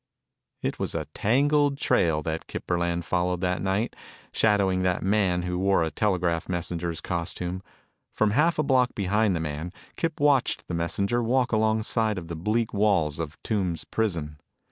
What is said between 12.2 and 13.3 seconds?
the bleak walls